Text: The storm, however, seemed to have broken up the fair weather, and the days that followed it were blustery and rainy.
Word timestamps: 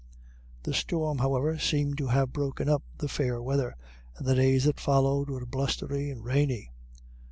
The 0.63 0.73
storm, 0.73 1.19
however, 1.19 1.59
seemed 1.59 1.99
to 1.99 2.07
have 2.07 2.33
broken 2.33 2.67
up 2.67 2.81
the 2.97 3.07
fair 3.07 3.39
weather, 3.39 3.75
and 4.17 4.25
the 4.25 4.33
days 4.33 4.63
that 4.63 4.79
followed 4.79 5.29
it 5.29 5.31
were 5.31 5.45
blustery 5.45 6.09
and 6.09 6.25
rainy. 6.25 6.71